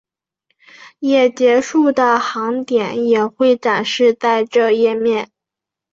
[0.97, 5.29] 也结束的航点也会展示在这页面。